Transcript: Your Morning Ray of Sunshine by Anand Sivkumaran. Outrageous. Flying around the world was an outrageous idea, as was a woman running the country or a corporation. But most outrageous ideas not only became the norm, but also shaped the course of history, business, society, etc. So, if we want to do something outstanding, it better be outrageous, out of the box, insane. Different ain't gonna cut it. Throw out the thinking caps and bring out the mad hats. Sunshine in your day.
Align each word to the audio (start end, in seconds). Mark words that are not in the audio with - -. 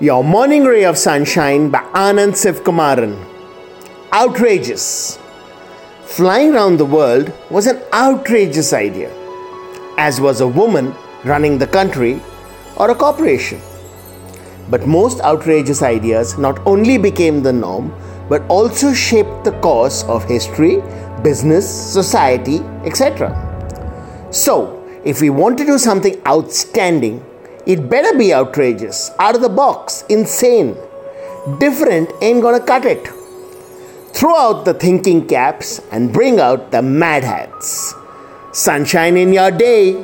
Your 0.00 0.22
Morning 0.22 0.62
Ray 0.62 0.84
of 0.84 0.96
Sunshine 0.96 1.70
by 1.70 1.80
Anand 1.92 2.34
Sivkumaran. 2.34 3.18
Outrageous. 4.12 5.18
Flying 6.04 6.54
around 6.54 6.76
the 6.76 6.84
world 6.84 7.32
was 7.50 7.66
an 7.66 7.82
outrageous 7.92 8.72
idea, 8.72 9.10
as 9.98 10.20
was 10.20 10.40
a 10.40 10.46
woman 10.46 10.94
running 11.24 11.58
the 11.58 11.66
country 11.66 12.20
or 12.76 12.92
a 12.92 12.94
corporation. 12.94 13.60
But 14.70 14.86
most 14.86 15.20
outrageous 15.22 15.82
ideas 15.82 16.38
not 16.38 16.64
only 16.64 16.96
became 16.96 17.42
the 17.42 17.52
norm, 17.52 17.92
but 18.28 18.46
also 18.48 18.92
shaped 18.92 19.42
the 19.42 19.58
course 19.62 20.04
of 20.04 20.22
history, 20.22 20.80
business, 21.24 21.68
society, 21.68 22.60
etc. 22.84 23.34
So, 24.30 24.80
if 25.04 25.20
we 25.20 25.30
want 25.30 25.58
to 25.58 25.66
do 25.66 25.76
something 25.76 26.24
outstanding, 26.24 27.24
it 27.68 27.88
better 27.90 28.16
be 28.16 28.32
outrageous, 28.32 29.10
out 29.20 29.36
of 29.36 29.42
the 29.42 29.48
box, 29.50 30.02
insane. 30.08 30.74
Different 31.60 32.10
ain't 32.22 32.40
gonna 32.40 32.64
cut 32.64 32.86
it. 32.86 33.06
Throw 34.14 34.34
out 34.34 34.64
the 34.64 34.72
thinking 34.72 35.28
caps 35.28 35.78
and 35.92 36.10
bring 36.10 36.40
out 36.40 36.70
the 36.70 36.80
mad 36.80 37.24
hats. 37.24 37.94
Sunshine 38.52 39.18
in 39.18 39.34
your 39.34 39.50
day. 39.50 40.02